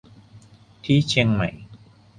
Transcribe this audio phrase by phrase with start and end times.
[0.83, 1.49] ที่เชียงใหม่